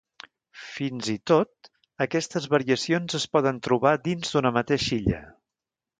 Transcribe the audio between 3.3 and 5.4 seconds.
poden trobar dins d'una mateixa illa.